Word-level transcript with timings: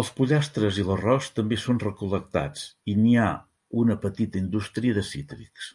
Els 0.00 0.08
pollastres 0.16 0.80
i 0.80 0.84
l'arròs 0.88 1.28
també 1.38 1.58
són 1.62 1.78
recol·lectats, 1.84 2.66
i 2.94 2.98
n'hi 2.98 3.16
ha 3.22 3.30
una 3.84 3.98
petita 4.02 4.40
indústria 4.44 4.98
de 5.00 5.06
cítrics. 5.12 5.72